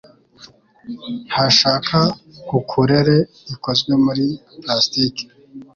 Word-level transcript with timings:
ntashaka 1.27 1.97
ukulele 2.57 3.17
ikozwe 3.53 3.91
muri 4.03 4.25
plastiki. 4.61 5.25